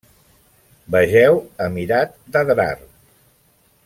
[0.95, 2.73] Vegeu Emirat d'Adrar.